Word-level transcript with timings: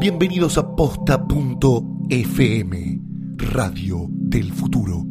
Bienvenidos 0.00 0.56
a 0.58 0.76
posta.fm, 0.76 1.80
Radio 3.36 4.06
del 4.08 4.52
Futuro. 4.52 5.04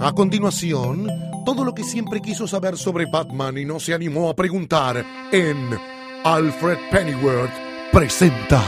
A 0.00 0.12
continuación, 0.12 1.06
todo 1.46 1.64
lo 1.64 1.72
que 1.72 1.84
siempre 1.84 2.20
quiso 2.20 2.48
saber 2.48 2.76
sobre 2.76 3.06
Batman 3.06 3.56
y 3.56 3.64
no 3.64 3.78
se 3.78 3.94
animó 3.94 4.30
a 4.30 4.34
preguntar 4.34 5.06
en 5.30 5.78
Alfred 6.24 6.78
Pennyworth 6.90 7.52
presenta. 7.92 8.64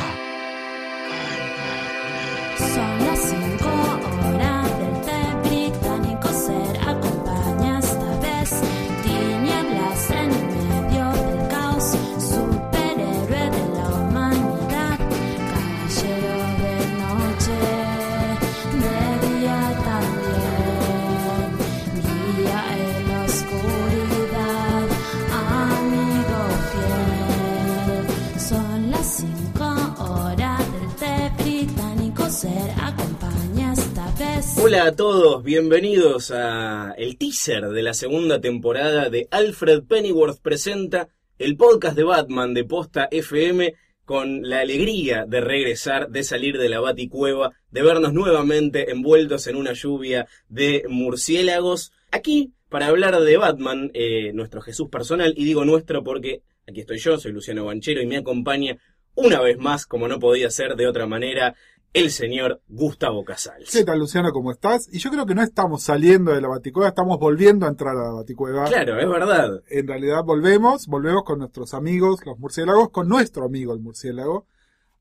Hola 34.73 34.87
a 34.87 34.97
todos, 34.97 35.43
bienvenidos 35.43 36.31
a 36.31 36.95
el 36.97 37.19
teaser 37.19 37.69
de 37.69 37.83
la 37.83 37.93
segunda 37.93 38.41
temporada 38.41 39.11
de 39.11 39.29
Alfred 39.31 39.83
Pennyworth 39.83 40.41
presenta 40.41 41.09
el 41.39 41.59
podcast 41.59 41.95
de 41.95 42.05
Batman 42.05 42.55
de 42.55 42.65
Posta 42.65 43.07
FM 43.11 43.75
con 44.07 44.49
la 44.49 44.61
alegría 44.61 45.27
de 45.27 45.43
regresar, 45.43 46.09
de 46.09 46.25
salir 46.25 46.57
de 46.57 46.71
la 46.71 46.81
baticueva, 46.81 47.51
de 47.71 47.83
vernos 47.83 48.15
nuevamente 48.15 48.91
envueltos 48.91 49.47
en 49.47 49.57
una 49.57 49.75
lluvia 49.75 50.27
de 50.49 50.87
murciélagos. 50.89 51.93
Aquí 52.11 52.55
para 52.71 52.87
hablar 52.87 53.21
de 53.21 53.37
Batman, 53.37 53.91
eh, 53.93 54.33
nuestro 54.33 54.63
Jesús 54.63 54.89
personal, 54.89 55.35
y 55.37 55.45
digo 55.45 55.67
nuestro 55.67 56.03
porque 56.03 56.41
aquí 56.67 56.81
estoy 56.81 56.97
yo, 56.97 57.19
soy 57.19 57.33
Luciano 57.33 57.67
Banchero 57.67 58.01
y 58.01 58.07
me 58.07 58.17
acompaña 58.17 58.79
una 59.15 59.41
vez 59.41 59.59
más, 59.59 59.85
como 59.85 60.09
no 60.09 60.19
podía 60.19 60.51
ser 60.51 60.77
de 60.77 60.87
otra 60.87 61.07
manera, 61.07 61.55
el 61.93 62.11
señor 62.11 62.63
Gustavo 62.69 63.25
Casals. 63.25 63.71
¿Qué 63.71 63.85
tal, 63.85 63.99
Luciano? 63.99 64.33
¿Cómo 64.33 64.51
estás? 64.51 64.89
Y 64.93 64.99
yo 64.99 65.11
creo 65.11 65.27
que 65.27 65.35
no 65.35 65.43
estamos 65.43 65.83
saliendo 65.83 66.33
de 66.33 66.41
la 66.41 66.49
Baticueva, 66.49 66.89
estamos 66.89 67.19
volviendo 67.19 67.67
a 67.67 67.69
entrar 67.69 67.97
a 67.97 68.05
la 68.05 68.13
Baticueva. 68.13 68.65
Claro, 68.65 68.99
es 68.99 69.09
verdad. 69.09 69.63
En 69.69 69.87
realidad 69.87 70.25
volvemos, 70.25 70.87
volvemos 70.87 71.23
con 71.25 71.39
nuestros 71.39 71.75
amigos, 71.75 72.25
los 72.25 72.39
murciélagos, 72.39 72.91
con 72.91 73.09
nuestro 73.09 73.45
amigo 73.45 73.75
el 73.75 73.81
murciélago. 73.81 74.47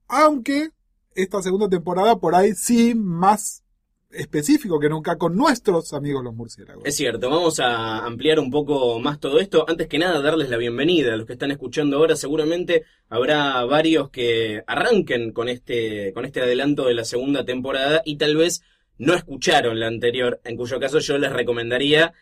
Aunque 0.07 0.71
esta 1.15 1.41
segunda 1.41 1.69
temporada 1.69 2.17
por 2.17 2.35
ahí 2.35 2.53
sí 2.53 2.93
más 2.95 3.60
específico 4.13 4.79
que 4.79 4.89
nunca 4.89 5.17
con 5.17 5.35
nuestros 5.35 5.93
amigos 5.93 6.23
los 6.23 6.33
murciélagos. 6.33 6.83
Es 6.85 6.95
cierto, 6.95 7.29
vamos 7.29 7.59
a 7.59 8.05
ampliar 8.05 8.39
un 8.39 8.51
poco 8.51 8.99
más 8.99 9.19
todo 9.19 9.39
esto. 9.39 9.65
Antes 9.67 9.87
que 9.87 9.99
nada, 9.99 10.21
darles 10.21 10.49
la 10.49 10.57
bienvenida 10.57 11.13
a 11.13 11.17
los 11.17 11.25
que 11.25 11.33
están 11.33 11.51
escuchando 11.51 11.97
ahora. 11.97 12.15
Seguramente 12.15 12.83
habrá 13.09 13.63
varios 13.65 14.09
que 14.09 14.63
arranquen 14.67 15.31
con 15.31 15.49
este, 15.49 16.13
con 16.13 16.25
este 16.25 16.41
adelanto 16.41 16.85
de 16.85 16.93
la 16.93 17.05
segunda 17.05 17.45
temporada 17.45 18.01
y 18.05 18.17
tal 18.17 18.35
vez 18.35 18.63
no 18.97 19.13
escucharon 19.13 19.79
la 19.79 19.87
anterior, 19.87 20.39
en 20.43 20.55
cuyo 20.55 20.79
caso 20.79 20.99
yo 20.99 21.17
les 21.17 21.33
recomendaría 21.33 22.13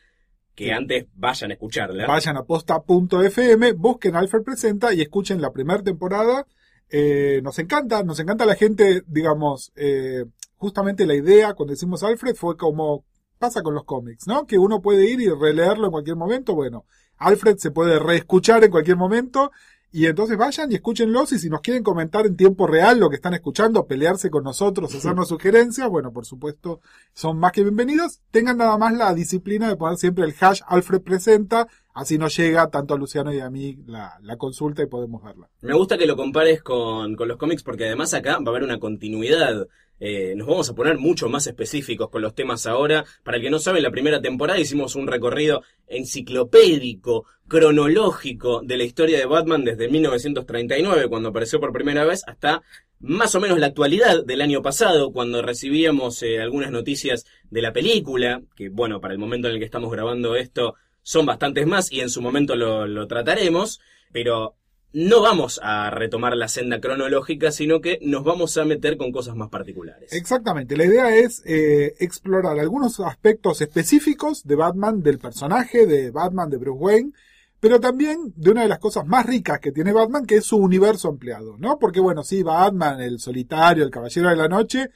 que 0.56 0.72
antes 0.72 1.08
vayan 1.16 1.52
a 1.52 1.54
escucharla. 1.54 2.08
Vayan 2.08 2.38
a 2.38 2.44
posta.fm, 2.44 3.74
busquen 3.74 4.16
Alfred 4.16 4.44
Presenta 4.44 4.94
y 4.94 5.02
escuchen 5.02 5.42
la 5.42 5.52
primera 5.52 5.82
temporada. 5.84 6.46
Eh, 6.90 7.40
nos 7.44 7.60
encanta, 7.60 8.04
nos 8.04 8.20
encanta 8.20 8.46
la 8.46 8.56
gente, 8.56 9.04
digamos, 9.08 9.72
eh, 9.76 10.26
justamente 10.60 11.08
la 11.08 11.16
idea 11.16 11.54
cuando 11.56 11.72
decimos 11.72 12.04
Alfred 12.04 12.36
fue 12.36 12.56
como 12.58 13.06
pasa 13.40 13.64
con 13.64 13.74
los 13.74 13.86
cómics, 13.86 14.28
¿no? 14.28 14.46
Que 14.46 14.60
uno 14.60 14.82
puede 14.82 15.10
ir 15.10 15.22
y 15.22 15.30
releerlo 15.30 15.86
en 15.86 15.92
cualquier 15.92 16.18
momento. 16.18 16.54
Bueno, 16.54 16.86
Alfred 17.18 17.58
se 17.58 17.72
puede 17.72 17.98
reescuchar 17.98 18.64
en 18.64 18.70
cualquier 18.70 18.98
momento. 18.98 19.52
Y 19.92 20.06
entonces 20.06 20.38
vayan 20.38 20.72
y 20.72 20.76
escúchenlos 20.76 21.32
y 21.32 21.40
si 21.40 21.50
nos 21.50 21.62
quieren 21.62 21.82
comentar 21.82 22.28
en 22.28 22.36
tiempo 22.36 22.68
real 22.68 23.00
lo 23.00 23.10
que 23.10 23.16
están 23.16 23.34
escuchando, 23.34 23.88
pelearse 23.88 24.30
con 24.30 24.44
nosotros, 24.44 24.94
hacernos 24.96 25.30
sugerencias, 25.30 25.90
bueno, 25.90 26.12
por 26.14 26.28
supuesto, 26.28 26.80
son 27.14 27.40
más 27.40 27.54
que 27.54 27.64
bienvenidos. 27.64 28.22
Tengan 28.30 28.58
nada 28.58 28.78
más 28.78 28.94
la 28.94 29.12
disciplina 29.16 29.68
de 29.68 29.78
poner 29.78 29.98
siempre 29.98 30.26
el 30.26 30.36
hash 30.40 30.62
Alfred 30.68 31.02
presenta, 31.02 31.68
así 31.96 32.20
nos 32.20 32.38
llega 32.38 32.70
tanto 32.70 32.94
a 32.94 32.98
Luciano 32.98 33.34
y 33.34 33.40
a 33.40 33.50
mí 33.50 33.80
la, 33.88 34.20
la 34.22 34.38
consulta 34.38 34.84
y 34.84 34.86
podemos 34.86 35.24
verla. 35.24 35.50
Me 35.62 35.74
gusta 35.74 35.98
que 35.98 36.06
lo 36.06 36.16
compares 36.16 36.62
con, 36.62 37.16
con 37.16 37.28
los 37.28 37.38
cómics 37.38 37.64
porque 37.64 37.86
además 37.86 38.14
acá 38.14 38.34
va 38.38 38.46
a 38.46 38.50
haber 38.50 38.64
una 38.64 38.80
continuidad. 38.80 39.68
Eh, 40.00 40.34
nos 40.36 40.48
vamos 40.48 40.70
a 40.70 40.76
poner 40.76 40.98
mucho 40.98 41.28
más 41.28 41.48
específicos 41.48 42.10
con 42.10 42.22
los 42.22 42.34
temas 42.34 42.66
ahora. 42.66 43.06
Para 43.24 43.38
el 43.38 43.44
que 43.44 43.50
no 43.50 43.60
sabe, 43.60 43.82
la 43.82 43.92
primera 43.92 44.22
temporada 44.22 44.60
hicimos 44.60 44.96
un 44.96 45.08
recorrido 45.08 45.64
enciclopédico, 45.88 47.26
cronológico 47.48 48.62
de 48.62 48.78
la 48.78 48.84
historia 48.84 49.18
de 49.18 49.26
Batman 49.26 49.66
desde 49.66 49.90
1939, 49.90 51.08
cuando 51.10 51.30
apareció 51.30 51.60
por 51.60 51.74
primera 51.74 52.06
vez, 52.06 52.24
hasta 52.28 52.62
más 53.00 53.34
o 53.36 53.40
menos 53.40 53.60
la 53.60 53.68
actualidad 53.68 54.24
del 54.24 54.42
año 54.42 54.62
pasado, 54.62 55.12
cuando 55.12 55.42
recibíamos 55.42 56.22
eh, 56.24 56.40
algunas 56.40 56.72
noticias 56.72 57.26
de 57.50 57.62
la 57.62 57.74
película, 57.74 58.42
que 58.56 58.70
bueno, 58.70 59.02
para 59.02 59.14
el 59.14 59.20
momento 59.20 59.48
en 59.48 59.56
el 59.56 59.60
que 59.60 59.66
estamos 59.66 59.92
grabando 59.92 60.36
esto 60.36 60.76
son 61.02 61.26
bastantes 61.26 61.66
más 61.66 61.92
y 61.92 62.02
en 62.02 62.10
su 62.10 62.22
momento 62.22 62.56
lo 62.56 63.08
trataremos, 63.08 63.80
pero 64.12 64.59
no 64.92 65.22
vamos 65.22 65.60
a 65.64 65.90
retomar 65.92 66.36
la 66.36 66.48
senda 66.48 66.80
cronológica, 66.80 67.52
sino 67.52 67.80
que 67.80 68.00
nos 68.02 68.24
vamos 68.24 68.58
a 68.58 68.66
meter 68.66 68.98
con 68.98 69.12
cosas 69.12 69.36
más 69.36 69.50
particulares. 69.50 70.12
Exactamente, 70.14 70.76
la 70.76 70.86
idea 70.86 71.16
es 71.16 71.44
eh, 71.46 71.96
explorar 72.00 72.60
algunos 72.60 73.00
aspectos 73.00 73.62
específicos 73.62 74.46
de 74.46 74.56
Batman, 74.56 75.02
del 75.04 75.20
personaje 75.20 75.86
de 75.86 76.10
Batman, 76.10 76.50
de 76.50 76.58
Bruce 76.58 76.80
Wayne, 76.80 77.12
pero 77.60 77.80
también 77.80 78.34
de 78.36 78.52
una 78.52 78.64
de 78.64 78.70
las 78.70 78.80
cosas 78.80 79.06
más 79.06 79.26
ricas 79.26 79.60
que 79.60 79.72
tiene 79.72 79.94
Batman, 79.94 80.26
que 80.26 80.38
es 80.38 80.46
su 80.46 80.58
universo 80.58 81.10
ampliado, 81.10 81.58
¿no? 81.58 81.78
Porque 81.78 82.00
bueno, 82.00 82.24
sí, 82.24 82.42
Batman, 82.42 83.02
el 83.02 83.20
solitario, 83.20 83.84
el 83.84 83.92
caballero 83.92 84.30
de 84.30 84.36
la 84.38 84.48
noche, 84.48 84.90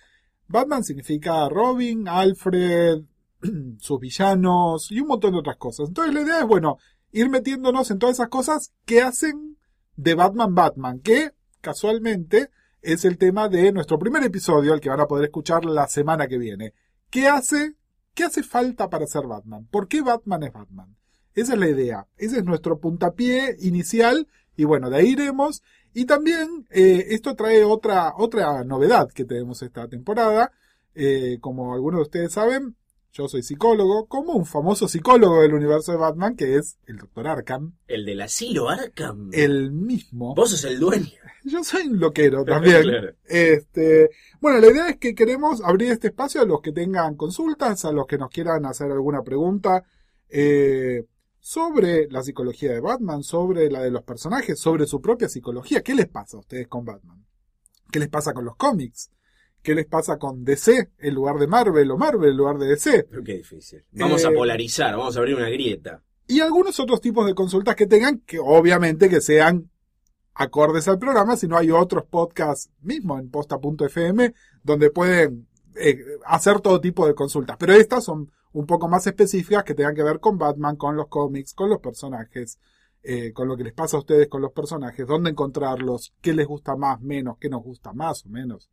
Batman 0.47 0.83
significa 0.83 1.47
Robin, 1.49 2.07
Alfred, 2.07 3.01
sus 3.79 3.99
villanos 3.99 4.91
y 4.91 5.01
un 5.01 5.07
montón 5.07 5.33
de 5.33 5.39
otras 5.39 5.57
cosas. 5.57 5.89
Entonces 5.89 6.13
la 6.13 6.21
idea 6.21 6.39
es, 6.39 6.47
bueno, 6.47 6.77
ir 7.11 7.29
metiéndonos 7.29 7.91
en 7.91 7.99
todas 7.99 8.15
esas 8.15 8.29
cosas 8.29 8.71
que 8.85 9.01
hacen 9.01 9.57
de 9.95 10.15
Batman 10.15 10.55
Batman, 10.55 10.99
que 10.99 11.31
casualmente 11.61 12.49
es 12.81 13.05
el 13.05 13.17
tema 13.17 13.47
de 13.47 13.71
nuestro 13.71 13.97
primer 13.97 14.23
episodio, 14.23 14.73
el 14.73 14.81
que 14.81 14.89
van 14.89 14.99
a 14.99 15.07
poder 15.07 15.25
escuchar 15.25 15.65
la 15.65 15.87
semana 15.87 16.27
que 16.27 16.37
viene. 16.37 16.73
¿Qué 17.09 17.27
hace, 17.27 17.75
qué 18.13 18.25
hace 18.25 18.43
falta 18.43 18.89
para 18.89 19.07
ser 19.07 19.25
Batman? 19.27 19.67
¿Por 19.71 19.87
qué 19.87 20.01
Batman 20.01 20.43
es 20.43 20.53
Batman? 20.53 20.95
Esa 21.35 21.53
es 21.53 21.59
la 21.59 21.69
idea. 21.69 22.07
Ese 22.17 22.39
es 22.39 22.43
nuestro 22.43 22.79
puntapié 22.79 23.55
inicial. 23.61 24.27
Y 24.55 24.65
bueno, 24.65 24.89
de 24.89 24.97
ahí 24.97 25.09
iremos. 25.09 25.63
Y 25.93 26.05
también 26.05 26.67
eh, 26.71 27.05
esto 27.09 27.35
trae 27.35 27.63
otra, 27.63 28.13
otra 28.17 28.63
novedad 28.63 29.07
que 29.13 29.25
tenemos 29.25 29.61
esta 29.61 29.87
temporada. 29.87 30.51
Eh, 30.95 31.37
como 31.39 31.73
algunos 31.73 31.99
de 31.99 32.03
ustedes 32.03 32.33
saben, 32.33 32.75
yo 33.13 33.27
soy 33.27 33.43
psicólogo, 33.43 34.07
como 34.07 34.33
un 34.33 34.45
famoso 34.45 34.87
psicólogo 34.87 35.41
del 35.41 35.53
universo 35.53 35.91
de 35.91 35.99
Batman, 35.99 36.35
que 36.35 36.55
es 36.55 36.79
el 36.87 36.97
Dr. 36.97 37.27
Arkham. 37.27 37.73
El 37.87 38.05
del 38.05 38.21
asilo 38.21 38.69
Arkham. 38.69 39.29
El 39.31 39.71
mismo. 39.71 40.33
Vos 40.33 40.49
sos 40.49 40.63
el 40.65 40.79
dueño. 40.79 41.11
Yo 41.43 41.63
soy 41.63 41.87
un 41.87 41.99
loquero 41.99 42.43
también. 42.45 42.81
Claro. 42.81 43.13
Este, 43.25 44.09
bueno, 44.41 44.59
la 44.59 44.67
idea 44.67 44.89
es 44.89 44.97
que 44.97 45.13
queremos 45.13 45.61
abrir 45.61 45.91
este 45.91 46.07
espacio 46.07 46.41
a 46.41 46.45
los 46.45 46.61
que 46.61 46.71
tengan 46.71 47.15
consultas, 47.15 47.85
a 47.85 47.91
los 47.91 48.07
que 48.07 48.17
nos 48.17 48.31
quieran 48.31 48.65
hacer 48.65 48.91
alguna 48.91 49.21
pregunta 49.21 49.83
eh, 50.27 51.05
sobre 51.39 52.07
la 52.09 52.23
psicología 52.23 52.73
de 52.73 52.79
Batman, 52.79 53.21
sobre 53.21 53.69
la 53.69 53.81
de 53.81 53.91
los 53.91 54.03
personajes, 54.03 54.59
sobre 54.59 54.87
su 54.87 55.01
propia 55.01 55.29
psicología. 55.29 55.83
¿Qué 55.83 55.93
les 55.93 56.07
pasa 56.07 56.37
a 56.37 56.39
ustedes 56.39 56.67
con 56.67 56.83
Batman? 56.83 57.23
¿Qué 57.91 57.99
les 57.99 58.09
pasa 58.09 58.33
con 58.33 58.43
los 58.43 58.55
cómics? 58.55 59.11
Qué 59.63 59.73
les 59.73 59.87
pasa 59.87 60.17
con 60.19 60.43
DC 60.43 60.91
en 60.99 61.13
lugar 61.15 61.37
de 61.37 61.47
Marvel 61.47 61.89
o 61.89 61.97
Marvel 61.97 62.31
en 62.31 62.37
lugar 62.37 62.57
de 62.57 62.67
DC. 62.67 63.07
Pero 63.09 63.23
qué 63.23 63.37
difícil. 63.37 63.83
Vamos 63.93 64.23
Eh, 64.23 64.27
a 64.27 64.31
polarizar, 64.31 64.95
vamos 64.95 65.15
a 65.15 65.19
abrir 65.19 65.35
una 65.35 65.49
grieta. 65.49 66.03
Y 66.27 66.41
algunos 66.41 66.79
otros 66.79 67.01
tipos 67.01 67.25
de 67.25 67.33
consultas 67.33 67.75
que 67.75 67.87
tengan, 67.87 68.19
que 68.19 68.37
obviamente 68.39 69.09
que 69.09 69.21
sean 69.21 69.69
acordes 70.35 70.87
al 70.87 70.99
programa, 70.99 71.37
si 71.37 71.47
no 71.47 71.57
hay 71.57 71.71
otros 71.71 72.05
podcasts 72.05 72.69
mismo 72.81 73.17
en 73.17 73.29
posta.fm 73.29 74.33
donde 74.63 74.89
pueden 74.89 75.47
eh, 75.75 75.97
hacer 76.25 76.59
todo 76.59 76.81
tipo 76.81 77.07
de 77.07 77.15
consultas. 77.15 77.55
Pero 77.57 77.73
estas 77.73 78.03
son 78.03 78.31
un 78.51 78.65
poco 78.65 78.87
más 78.87 79.07
específicas 79.07 79.63
que 79.63 79.73
tengan 79.73 79.95
que 79.95 80.03
ver 80.03 80.19
con 80.19 80.37
Batman, 80.37 80.75
con 80.75 80.95
los 80.95 81.07
cómics, 81.07 81.53
con 81.53 81.69
los 81.69 81.79
personajes, 81.79 82.59
eh, 83.01 83.31
con 83.33 83.47
lo 83.47 83.55
que 83.57 83.63
les 83.63 83.73
pasa 83.73 83.97
a 83.97 84.01
ustedes 84.01 84.27
con 84.27 84.41
los 84.41 84.51
personajes, 84.51 85.07
dónde 85.07 85.29
encontrarlos, 85.29 86.13
qué 86.21 86.33
les 86.33 86.47
gusta 86.47 86.75
más, 86.75 87.01
menos, 87.01 87.37
qué 87.39 87.49
nos 87.49 87.63
gusta 87.63 87.93
más 87.93 88.25
o 88.25 88.29
menos 88.29 88.69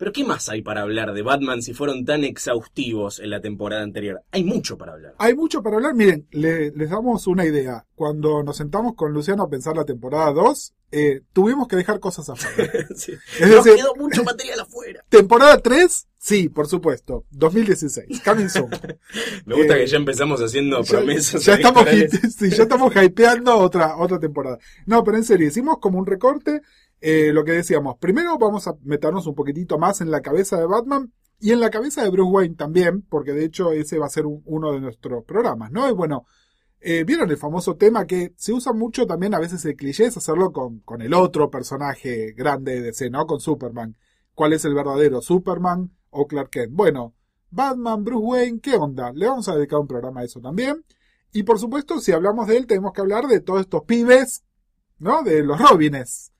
¿Pero 0.00 0.12
qué 0.12 0.24
más 0.24 0.48
hay 0.48 0.62
para 0.62 0.80
hablar 0.80 1.12
de 1.12 1.20
Batman 1.20 1.60
si 1.60 1.74
fueron 1.74 2.06
tan 2.06 2.24
exhaustivos 2.24 3.20
en 3.20 3.28
la 3.28 3.42
temporada 3.42 3.82
anterior? 3.82 4.22
Hay 4.32 4.44
mucho 4.44 4.78
para 4.78 4.94
hablar. 4.94 5.14
Hay 5.18 5.34
mucho 5.34 5.62
para 5.62 5.76
hablar. 5.76 5.94
Miren, 5.94 6.26
le- 6.30 6.70
les 6.70 6.88
damos 6.88 7.26
una 7.26 7.44
idea. 7.44 7.84
Cuando 7.94 8.42
nos 8.42 8.56
sentamos 8.56 8.94
con 8.94 9.12
Luciano 9.12 9.42
a 9.42 9.50
pensar 9.50 9.76
la 9.76 9.84
temporada 9.84 10.32
2, 10.32 10.72
eh, 10.92 11.20
tuvimos 11.34 11.68
que 11.68 11.76
dejar 11.76 12.00
cosas 12.00 12.30
afuera. 12.30 12.72
Sí. 12.96 13.12
Es 13.38 13.48
Nos 13.50 13.62
decir, 13.62 13.74
quedó 13.78 13.94
mucho 13.94 14.24
material 14.24 14.60
afuera. 14.60 15.04
temporada 15.10 15.58
3, 15.58 16.08
sí, 16.18 16.48
por 16.48 16.66
supuesto. 16.66 17.26
2016. 17.32 18.22
Coming 18.24 18.48
soon. 18.48 18.70
Me 19.44 19.54
gusta 19.54 19.76
Eh, 19.76 19.80
que 19.80 19.86
ya 19.86 19.98
empezamos 19.98 20.40
haciendo 20.40 20.82
Ya, 20.82 20.90
promesas. 20.96 21.44
ya 21.44 21.54
estamos, 21.56 21.84
sí, 22.38 22.48
ya 22.48 22.62
estamos 22.62 22.92
hypeando 22.96 23.54
otra, 23.58 23.98
otra 23.98 24.18
temporada. 24.18 24.58
No, 24.86 25.04
pero 25.04 25.18
en 25.18 25.24
serio, 25.24 25.46
hicimos 25.46 25.76
como 25.78 25.98
un 25.98 26.06
recorte. 26.06 26.62
Eh, 27.00 27.32
lo 27.32 27.44
que 27.44 27.52
decíamos, 27.52 27.96
primero 27.98 28.38
vamos 28.38 28.66
a 28.68 28.74
meternos 28.82 29.26
un 29.26 29.34
poquitito 29.34 29.78
más 29.78 30.00
en 30.00 30.10
la 30.10 30.20
cabeza 30.20 30.58
de 30.58 30.66
Batman 30.66 31.12
y 31.40 31.52
en 31.52 31.60
la 31.60 31.70
cabeza 31.70 32.02
de 32.02 32.10
Bruce 32.10 32.30
Wayne 32.30 32.54
también, 32.56 33.02
porque 33.02 33.32
de 33.32 33.44
hecho 33.44 33.72
ese 33.72 33.98
va 33.98 34.06
a 34.06 34.10
ser 34.10 34.26
un- 34.26 34.42
uno 34.44 34.72
de 34.72 34.80
nuestros 34.80 35.24
programas, 35.24 35.70
¿no? 35.72 35.88
Y 35.88 35.92
bueno, 35.92 36.26
eh, 36.80 37.04
vieron 37.04 37.30
el 37.30 37.36
famoso 37.36 37.76
tema 37.76 38.06
que 38.06 38.32
se 38.36 38.52
usa 38.52 38.72
mucho 38.72 39.06
también 39.06 39.34
a 39.34 39.38
veces 39.38 39.64
el 39.64 39.76
cliché 39.76 40.06
es 40.06 40.16
hacerlo 40.16 40.52
con, 40.52 40.80
con 40.80 41.02
el 41.02 41.14
otro 41.14 41.50
personaje 41.50 42.32
grande 42.32 42.74
de 42.74 42.82
DC, 42.82 43.10
¿no? 43.10 43.26
Con 43.26 43.40
Superman. 43.40 43.96
¿Cuál 44.34 44.52
es 44.54 44.64
el 44.64 44.74
verdadero 44.74 45.20
Superman 45.22 45.90
o 46.10 46.26
Clark 46.26 46.50
Kent? 46.50 46.72
Bueno, 46.72 47.14
Batman, 47.50 48.04
Bruce 48.04 48.24
Wayne, 48.26 48.60
¿qué 48.60 48.76
onda? 48.76 49.12
Le 49.12 49.26
vamos 49.26 49.48
a 49.48 49.56
dedicar 49.56 49.78
un 49.80 49.86
programa 49.88 50.20
a 50.20 50.24
eso 50.24 50.40
también. 50.40 50.84
Y 51.32 51.42
por 51.42 51.58
supuesto, 51.58 52.00
si 52.00 52.12
hablamos 52.12 52.46
de 52.48 52.56
él, 52.56 52.66
tenemos 52.66 52.92
que 52.92 53.00
hablar 53.02 53.26
de 53.26 53.40
todos 53.40 53.60
estos 53.60 53.82
pibes, 53.84 54.42
¿no? 54.98 55.22
De 55.22 55.42
los 55.42 55.58
Robines. 55.60 56.32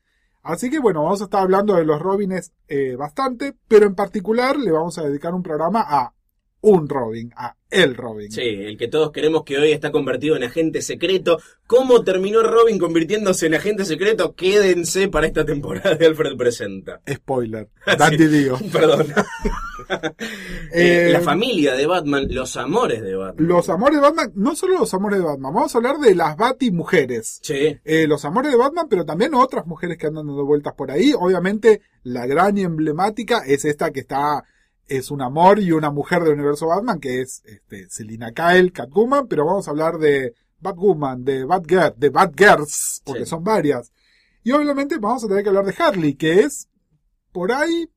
Así 0.43 0.71
que 0.71 0.79
bueno, 0.79 1.05
vamos 1.05 1.21
a 1.21 1.25
estar 1.25 1.43
hablando 1.43 1.75
de 1.75 1.85
los 1.85 2.01
Robines 2.01 2.53
eh, 2.69 2.97
bastante, 2.97 3.55
pero 3.69 3.87
en 3.87 3.95
particular 3.95 4.57
le 4.57 4.73
vamos 4.73 4.99
a 4.99 5.03
dedicar 5.03 5.35
un 5.35 5.43
programa 5.43 5.85
a 5.87 6.15
un 6.63 6.89
Robin, 6.89 7.33
a 7.37 7.57
el 7.71 7.95
Robin. 7.95 8.31
Sí, 8.33 8.43
el 8.43 8.77
que 8.77 8.89
todos 8.89 9.13
queremos 9.13 9.45
que 9.45 9.57
hoy 9.57 9.71
está 9.73 9.93
convertido 9.93 10.37
en 10.37 10.43
agente 10.43 10.83
secreto. 10.83 11.39
¿Cómo 11.67 12.03
terminó 12.03 12.43
Robin 12.43 12.79
convirtiéndose 12.79 13.47
en 13.47 13.55
agente 13.55 13.85
secreto? 13.85 14.35
Quédense 14.35 15.09
para 15.09 15.27
esta 15.29 15.45
temporada 15.45 15.95
de 15.95 16.07
Alfred 16.07 16.37
Presenta. 16.37 17.01
Spoiler. 17.09 17.69
Dandy 17.99 18.27
Dio. 18.27 18.59
Perdón. 18.73 19.07
Eh, 20.73 21.09
Eh, 21.09 21.13
la 21.13 21.21
familia 21.21 21.75
de 21.75 21.85
Batman, 21.85 22.27
los 22.31 22.57
amores 22.57 23.03
de 23.03 23.17
Batman. 23.17 23.49
Los 23.49 23.69
amores 23.71 23.97
de 23.97 24.03
Batman, 24.03 24.33
no 24.37 24.55
solo 24.55 24.79
los 24.79 24.95
amores 24.95 25.19
de 25.19 25.25
Batman, 25.25 25.53
vamos 25.53 25.75
a 25.75 25.79
hablar 25.79 25.97
de 25.99 26.15
las 26.15 26.37
Bati 26.37 26.71
mujeres. 26.71 27.41
Sí, 27.43 27.77
Eh, 27.85 28.07
los 28.07 28.25
amores 28.25 28.53
de 28.53 28.59
Batman, 28.59 28.87
pero 28.89 29.05
también 29.05 29.35
otras 29.35 29.67
mujeres 29.67 29.99
que 29.99 30.07
andan 30.07 30.29
dando 30.29 30.45
vueltas 30.45 30.75
por 30.75 30.93
ahí. 30.93 31.13
Obviamente, 31.19 31.81
la 32.05 32.27
gran 32.27 32.57
y 32.59 32.63
emblemática 32.63 33.43
es 33.45 33.65
esta 33.65 33.91
que 33.91 34.01
está, 34.01 34.45
es 34.91 35.11
un 35.11 35.23
amor 35.23 35.59
y 35.61 35.73
una 35.73 35.91
mujer 35.91 36.23
del 36.23 36.35
universo 36.35 36.67
Batman, 36.67 37.01
que 37.01 37.21
es 37.23 37.43
este, 37.47 37.89
Selina 37.89 38.33
Kyle, 38.33 38.73
Catwoman, 38.73 39.27
pero 39.29 39.47
vamos 39.47 39.67
a 39.67 39.71
hablar 39.71 39.99
de 39.99 40.35
Batwoman, 40.59 41.25
de 41.25 41.45
Batgirl, 41.45 41.95
de 41.97 42.11
Batgirls, 42.11 43.01
porque 43.05 43.25
Sí. 43.25 43.31
son 43.31 43.43
varias. 43.43 43.93
Y 44.45 44.53
obviamente 44.53 44.99
vamos 44.99 45.25
a 45.25 45.29
tener 45.29 45.43
que 45.43 45.49
hablar 45.49 45.65
de 45.65 45.75
Harley, 45.79 46.15
que 46.15 46.41
es, 46.41 46.69
por 47.33 47.53
ahí, 47.53 47.89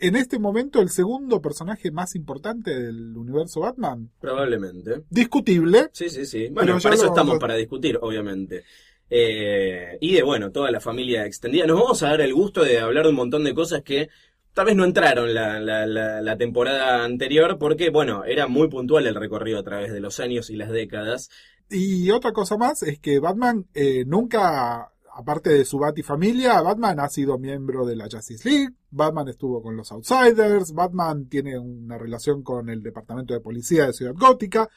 en 0.00 0.16
este 0.16 0.38
momento, 0.38 0.80
el 0.80 0.90
segundo 0.90 1.40
personaje 1.40 1.90
más 1.90 2.14
importante 2.14 2.74
del 2.78 3.16
universo 3.16 3.60
Batman. 3.60 4.10
probablemente. 4.20 5.02
Discutible, 5.08 5.88
Sí, 5.92 6.08
sí, 6.10 6.26
sí. 6.26 6.48
Bueno, 6.50 6.78
para 6.82 6.94
eso 6.94 7.06
estamos, 7.06 7.36
a- 7.36 7.38
para 7.38 7.54
discutir, 7.54 7.98
obviamente. 8.02 8.64
Eh, 9.08 9.96
y 10.00 10.14
de, 10.14 10.22
bueno, 10.22 10.50
toda 10.50 10.70
la 10.70 10.80
familia 10.80 11.24
extendida. 11.26 11.66
Nos 11.66 11.78
vamos 11.80 12.02
a 12.02 12.08
dar 12.08 12.20
el 12.22 12.34
gusto 12.34 12.64
de 12.64 12.80
hablar 12.80 13.04
de 13.04 13.10
un 13.10 13.16
montón 13.16 13.44
de 13.44 13.54
cosas 13.54 13.82
que 13.82 14.08
tal 14.54 14.66
vez 14.66 14.76
no 14.76 14.84
entraron 14.84 15.34
la, 15.34 15.60
la, 15.60 16.36
temporada 16.38 17.04
anterior 17.04 17.58
porque, 17.58 17.90
bueno, 17.90 18.24
era 18.24 18.46
muy 18.46 18.68
puntual 18.68 19.06
el 19.06 19.16
recorrido 19.16 19.58
a 19.58 19.64
través 19.64 19.92
de 19.92 20.00
los 20.00 20.20
años 20.20 20.48
y 20.48 20.56
las 20.56 20.70
décadas. 20.70 21.28
Y 21.68 22.10
otra 22.12 22.32
cosa 22.32 22.56
más 22.56 22.82
es 22.84 23.00
que 23.00 23.18
Batman 23.18 23.66
eh, 23.74 24.04
nunca, 24.06 24.92
aparte 25.12 25.50
de 25.50 25.64
su 25.64 25.78
Batifamilia, 25.78 26.60
Batman 26.62 27.00
ha 27.00 27.08
sido 27.08 27.36
miembro 27.36 27.84
de 27.84 27.96
la 27.96 28.06
Justice 28.10 28.48
League, 28.48 28.74
Batman 28.90 29.28
estuvo 29.28 29.60
con 29.60 29.76
los 29.76 29.90
Outsiders, 29.90 30.72
Batman 30.72 31.26
tiene 31.28 31.58
una 31.58 31.98
relación 31.98 32.44
con 32.44 32.68
el 32.70 32.80
Departamento 32.80 33.34
de 33.34 33.40
Policía 33.40 33.86
de 33.86 33.92
Ciudad 33.92 34.14
Gótica. 34.14 34.68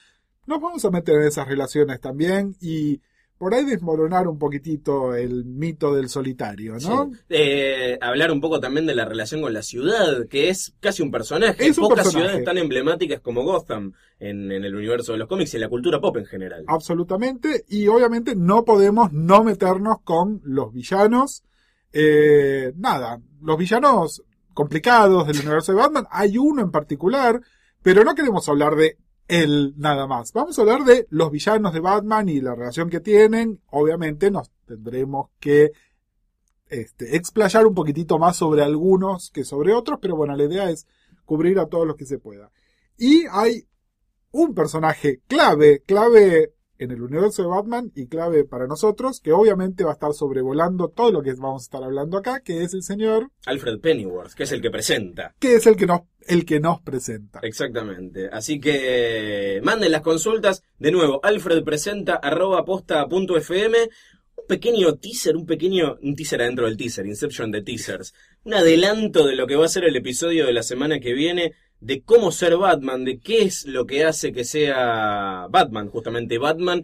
Nos 0.48 0.60
vamos 0.60 0.84
a 0.86 0.92
meter 0.92 1.16
en 1.16 1.28
esas 1.28 1.48
relaciones 1.48 2.00
también 2.00 2.56
y 2.60 3.00
por 3.38 3.54
ahí 3.54 3.66
desmoronar 3.66 4.28
un 4.28 4.40
poquitito 4.40 5.14
el 5.16 5.46
mito 5.46 5.94
del 5.94 6.10
solitario, 6.10 6.74
¿no? 6.74 7.12
Sí. 7.14 7.20
Eh, 7.30 7.98
hablar 8.02 8.32
un 8.32 8.42
poco 8.42 8.60
también 8.60 8.86
de 8.86 8.96
la 8.96 9.06
relación 9.06 9.42
con 9.42 9.54
la 9.54 9.62
ciudad, 9.62 10.28
que 10.28 10.50
es 10.50 10.74
casi 10.80 11.04
un 11.04 11.12
personaje. 11.12 11.68
Es 11.68 11.78
un 11.78 11.84
Pocas 11.84 12.04
personaje. 12.06 12.26
ciudades 12.30 12.46
tan 12.46 12.58
emblemáticas 12.58 13.20
como 13.22 13.44
Gotham 13.44 13.94
en, 14.20 14.52
en 14.52 14.64
el 14.64 14.76
universo 14.76 15.12
de 15.12 15.20
los 15.20 15.28
cómics 15.28 15.54
y 15.54 15.58
en 15.58 15.62
la 15.62 15.70
cultura 15.70 16.00
pop 16.02 16.18
en 16.18 16.26
general. 16.26 16.64
Absolutamente. 16.68 17.64
Y 17.68 17.88
obviamente 17.88 18.36
no 18.36 18.66
podemos 18.66 19.12
no 19.14 19.44
meternos 19.44 19.98
con 20.04 20.42
los 20.44 20.74
villanos. 20.74 21.44
Eh, 21.94 22.74
nada, 22.76 23.20
los 23.42 23.58
villanos 23.58 24.24
complicados 24.54 25.28
del 25.28 25.40
universo 25.42 25.72
de 25.74 25.78
Batman. 25.78 26.08
Hay 26.10 26.38
uno 26.38 26.62
en 26.64 26.72
particular, 26.72 27.40
pero 27.84 28.04
no 28.04 28.16
queremos 28.16 28.50
hablar 28.50 28.76
de 28.76 28.98
él 29.28 29.74
nada 29.78 30.08
más. 30.08 30.34
Vamos 30.34 30.58
a 30.58 30.62
hablar 30.62 30.84
de 30.84 31.08
los 31.10 31.32
villanos 31.32 31.74
de 31.74 31.80
Batman 31.80 32.30
y 32.30 32.42
la 32.42 32.56
relación 32.56 32.90
que 32.90 33.00
tienen. 33.00 33.62
Obviamente 33.72 34.32
nos 34.32 34.52
tendremos 34.66 35.30
que 35.40 35.72
este, 36.70 37.16
explayar 37.16 37.66
un 37.66 37.74
poquitito 37.74 38.20
más 38.20 38.38
sobre 38.38 38.64
algunos 38.64 39.32
que 39.32 39.44
sobre 39.44 39.74
otros, 39.74 40.00
pero 40.02 40.16
bueno, 40.16 40.36
la 40.36 40.44
idea 40.44 40.70
es 40.70 40.88
cubrir 41.26 41.60
a 41.60 41.68
todos 41.68 41.88
los 41.88 41.96
que 41.96 42.06
se 42.06 42.20
pueda. 42.20 42.52
Y 42.98 43.26
hay 43.32 43.66
un 44.32 44.54
personaje 44.54 45.22
clave, 45.28 45.82
clave 45.86 46.54
en 46.80 46.92
el 46.92 47.02
universo 47.02 47.42
de 47.42 47.48
Batman 47.48 47.92
y 47.96 48.08
clave 48.08 48.44
para 48.44 48.68
nosotros, 48.68 49.20
que 49.20 49.32
obviamente 49.32 49.84
va 49.84 49.92
a 49.92 49.94
estar 49.94 50.14
sobrevolando 50.14 50.90
todo 50.90 51.12
lo 51.12 51.22
que 51.22 51.34
vamos 51.34 51.64
a 51.64 51.66
estar 51.66 51.84
hablando 51.84 52.18
acá, 52.18 52.42
que 52.42 52.64
es 52.64 52.74
el 52.74 52.84
señor, 52.84 53.32
Alfred 53.46 53.80
Pennyworth, 53.80 54.34
que 54.34 54.44
es 54.44 54.52
el 54.52 54.62
que 54.62 54.70
presenta. 54.70 55.34
que 55.40 55.56
es 55.56 55.66
el 55.66 55.76
que 55.76 55.86
nos, 55.86 56.02
el 56.28 56.46
que 56.46 56.60
nos 56.60 56.82
presenta. 56.82 57.40
Exactamente. 57.44 58.30
Así 58.32 58.60
que 58.60 59.62
manden 59.64 59.92
las 59.92 60.02
consultas. 60.02 60.64
De 60.78 60.92
nuevo, 60.92 61.20
Alfred 61.24 61.64
presenta 61.64 62.16
arroba 62.16 62.66
posta 62.66 63.08
punto 63.08 63.38
fm. 63.38 63.78
Un 64.38 64.46
pequeño 64.48 64.96
teaser, 64.96 65.36
un 65.36 65.46
pequeño, 65.46 65.98
un 66.02 66.16
teaser 66.16 66.42
adentro 66.42 66.66
del 66.66 66.78
teaser, 66.78 67.06
Inception 67.06 67.52
de 67.52 67.64
teasers. 67.64 68.14
Un 68.44 68.54
adelanto 68.54 69.26
de 69.26 69.36
lo 69.36 69.48
que 69.48 69.56
va 69.56 69.66
a 69.66 69.70
ser 69.70 69.84
el 69.84 69.96
episodio 69.96 70.46
de 70.46 70.54
la 70.54 70.64
semana 70.64 71.00
que 71.00 71.14
viene, 71.14 71.54
de 71.80 72.02
cómo 72.02 72.32
ser 72.32 72.58
Batman, 72.58 73.06
de 73.06 73.20
qué 73.20 73.44
es 73.44 73.66
lo 73.66 73.86
que 73.86 74.04
hace 74.04 74.32
que 74.32 74.44
sea 74.44 75.48
Batman, 75.50 75.90
justamente 75.90 76.38
Batman. 76.38 76.84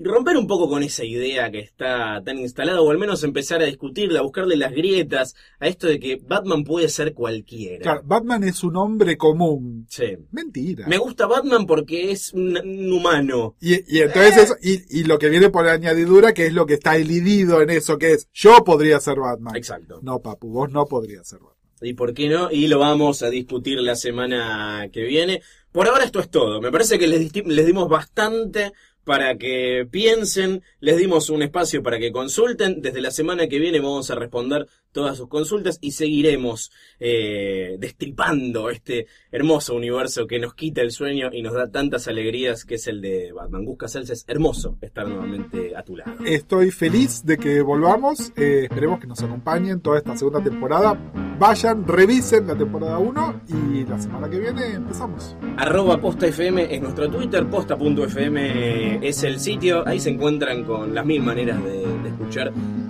Y 0.00 0.04
romper 0.04 0.36
un 0.36 0.46
poco 0.46 0.68
con 0.68 0.84
esa 0.84 1.04
idea 1.04 1.50
que 1.50 1.58
está 1.58 2.22
tan 2.24 2.38
instalada, 2.38 2.80
o 2.80 2.88
al 2.88 2.98
menos 2.98 3.24
empezar 3.24 3.60
a 3.62 3.64
discutirla, 3.64 4.20
a 4.20 4.22
buscarle 4.22 4.56
las 4.56 4.70
grietas 4.70 5.34
a 5.58 5.66
esto 5.66 5.88
de 5.88 5.98
que 5.98 6.20
Batman 6.24 6.62
puede 6.62 6.88
ser 6.88 7.14
cualquiera. 7.14 7.82
Claro, 7.82 8.02
Batman 8.04 8.44
es 8.44 8.62
un 8.62 8.76
hombre 8.76 9.16
común. 9.16 9.86
Sí. 9.88 10.16
Mentira. 10.30 10.86
Me 10.86 10.98
gusta 10.98 11.26
Batman 11.26 11.66
porque 11.66 12.12
es 12.12 12.32
un, 12.32 12.56
un 12.56 12.92
humano. 12.92 13.56
Y, 13.60 13.72
y 13.92 14.02
entonces 14.02 14.36
eso, 14.36 14.54
y, 14.62 15.00
y 15.00 15.02
lo 15.02 15.18
que 15.18 15.30
viene 15.30 15.50
por 15.50 15.66
añadidura, 15.66 16.32
que 16.32 16.46
es 16.46 16.52
lo 16.52 16.64
que 16.64 16.74
está 16.74 16.96
elidido 16.96 17.60
en 17.60 17.70
eso, 17.70 17.98
que 17.98 18.12
es, 18.12 18.28
yo 18.32 18.62
podría 18.64 19.00
ser 19.00 19.18
Batman. 19.18 19.56
Exacto. 19.56 19.98
No, 20.02 20.20
papu, 20.20 20.48
vos 20.48 20.70
no 20.70 20.86
podrías 20.86 21.26
ser 21.26 21.40
Batman. 21.40 21.57
¿Y 21.82 21.94
por 21.94 22.14
qué 22.14 22.28
no? 22.28 22.50
Y 22.50 22.66
lo 22.68 22.78
vamos 22.78 23.22
a 23.22 23.30
discutir 23.30 23.78
la 23.80 23.96
semana 23.96 24.88
que 24.92 25.02
viene. 25.02 25.42
Por 25.72 25.88
ahora 25.88 26.04
esto 26.04 26.20
es 26.20 26.30
todo. 26.30 26.60
Me 26.60 26.72
parece 26.72 26.98
que 26.98 27.06
les, 27.06 27.32
les 27.46 27.66
dimos 27.66 27.88
bastante 27.88 28.72
para 29.04 29.38
que 29.38 29.86
piensen, 29.90 30.62
les 30.80 30.98
dimos 30.98 31.30
un 31.30 31.42
espacio 31.42 31.82
para 31.82 31.98
que 31.98 32.12
consulten. 32.12 32.82
Desde 32.82 33.00
la 33.00 33.10
semana 33.10 33.48
que 33.48 33.58
viene 33.58 33.80
vamos 33.80 34.10
a 34.10 34.14
responder 34.14 34.66
todas 34.98 35.16
sus 35.16 35.28
consultas 35.28 35.78
y 35.80 35.92
seguiremos 35.92 36.72
eh, 36.98 37.76
destripando 37.78 38.68
este 38.68 39.06
hermoso 39.30 39.76
universo 39.76 40.26
que 40.26 40.40
nos 40.40 40.54
quita 40.54 40.80
el 40.80 40.90
sueño 40.90 41.30
y 41.32 41.40
nos 41.40 41.54
da 41.54 41.70
tantas 41.70 42.08
alegrías 42.08 42.64
que 42.64 42.74
es 42.74 42.88
el 42.88 43.00
de 43.00 43.30
Batman. 43.30 43.64
Casals 43.76 44.10
es 44.10 44.24
hermoso 44.26 44.76
estar 44.80 45.06
nuevamente 45.06 45.76
a 45.76 45.84
tu 45.84 45.96
lado. 45.96 46.24
Estoy 46.26 46.72
feliz 46.72 47.24
de 47.24 47.38
que 47.38 47.62
volvamos. 47.62 48.32
eh, 48.34 48.64
esperemos 48.64 48.98
que 48.98 49.06
nos 49.06 49.22
acompañen 49.22 49.80
toda 49.80 49.98
esta 49.98 50.16
segunda 50.16 50.42
temporada. 50.42 50.98
Vayan, 51.38 51.86
revisen 51.86 52.48
la 52.48 52.56
temporada 52.56 52.98
1 52.98 53.42
y 53.46 53.84
la 53.84 54.00
semana 54.00 54.28
que 54.28 54.40
viene 54.40 54.74
empezamos. 54.74 55.36
Arroba 55.58 56.00
Posta 56.00 56.26
FM 56.26 56.74
es 56.74 56.82
nuestro 56.82 57.08
Twitter, 57.08 57.48
posta.fm 57.48 59.06
es 59.06 59.22
el 59.22 59.38
sitio, 59.38 59.86
ahí 59.86 60.00
se 60.00 60.10
encuentran 60.10 60.64
con 60.64 60.92
las 60.92 61.06
mil 61.06 61.22
maneras 61.22 61.62
de 61.62 61.84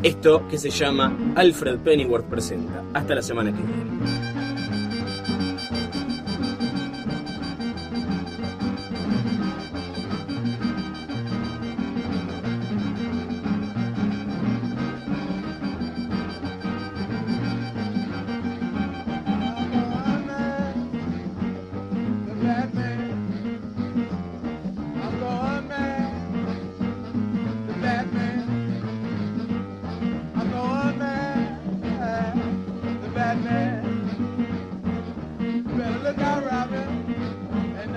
esto 0.03 0.47
que 0.49 0.59
se 0.59 0.71
llama 0.71 1.17
Alfred 1.37 1.79
Pennyworth 1.79 2.27
Presenta. 2.27 2.83
Hasta 2.95 3.15
la 3.15 3.23
semana 3.23 3.51
que 3.51 3.63
viene. 3.63 4.28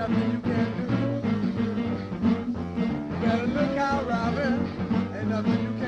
nothing 0.01 0.31
you 0.31 0.39
can 0.39 0.65
do. 0.77 0.87
You 3.11 3.23
gotta 3.23 3.45
look 3.45 3.77
out, 3.77 4.07
Robin. 4.07 4.53
Ain't 5.15 5.27
nothing 5.27 5.51
you 5.51 5.57
can 5.57 5.75
do. 5.75 5.80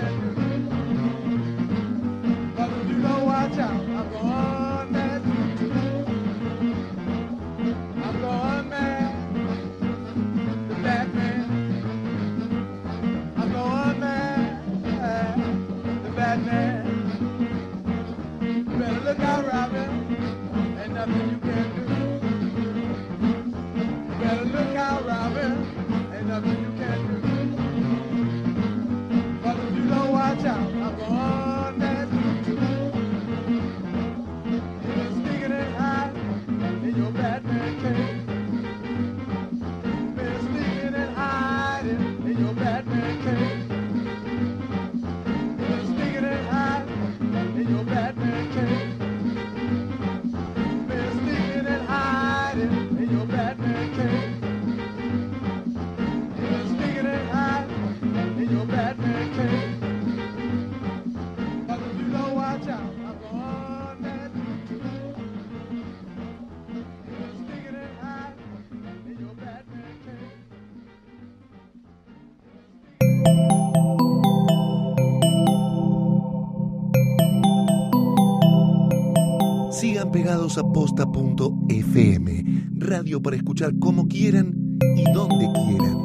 Sigan 80.50 80.50
pegados 80.50 80.58
a 80.58 80.64
posta.fm, 80.74 82.44
radio 82.78 83.22
para 83.22 83.36
escuchar 83.36 83.78
como 83.80 84.08
quieran 84.08 84.54
y 84.96 85.04
donde 85.14 85.48
quieran. 85.54 86.02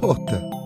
Posta. 0.00 0.57